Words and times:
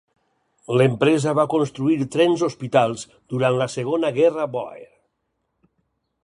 L'empresa 0.79 1.33
va 1.39 1.45
construir 1.53 1.97
trens 2.15 2.45
hospitals 2.47 3.05
durant 3.35 3.59
la 3.61 3.69
Segona 3.75 4.11
Guerra 4.17 4.49
Bòer. 4.57 4.91